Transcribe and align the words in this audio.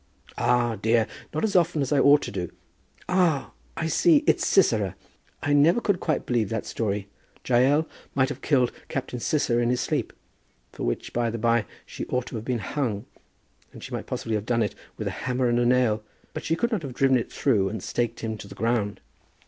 "Ah, 0.35 0.77
dear! 0.77 1.05
not 1.31 1.43
as 1.43 1.55
often 1.55 1.79
as 1.79 1.93
I 1.93 1.99
ought 1.99 2.23
to 2.23 2.31
do. 2.31 2.51
Ah, 3.07 3.51
I 3.77 3.85
see; 3.85 4.23
it's 4.25 4.47
Sisera. 4.47 4.95
I 5.43 5.53
never 5.53 5.79
could 5.79 5.99
quite 5.99 6.25
believe 6.25 6.49
that 6.49 6.65
story. 6.65 7.07
Jael 7.47 7.87
might 8.15 8.29
have 8.29 8.41
killed 8.41 8.71
Captain 8.89 9.19
Sisera 9.19 9.61
in 9.61 9.69
his 9.69 9.79
sleep, 9.79 10.11
for 10.71 10.85
which, 10.85 11.13
by 11.13 11.29
the 11.29 11.37
by, 11.37 11.65
she 11.85 12.07
ought 12.07 12.25
to 12.25 12.35
have 12.37 12.45
been 12.45 12.57
hung, 12.57 13.05
and 13.73 13.83
she 13.83 13.91
might 13.91 14.07
possibly 14.07 14.33
have 14.33 14.47
done 14.47 14.63
it 14.63 14.73
with 14.97 15.05
a 15.07 15.11
hammer 15.27 15.47
and 15.49 15.59
a 15.59 15.67
nail. 15.67 16.01
But 16.33 16.45
she 16.45 16.55
could 16.55 16.71
not 16.71 16.81
have 16.81 16.95
driven 16.95 17.17
it 17.17 17.31
through, 17.31 17.69
and 17.69 17.83
staked 17.83 18.21
him 18.21 18.39
to 18.39 18.47
the 18.47 18.55
ground." 18.55 19.01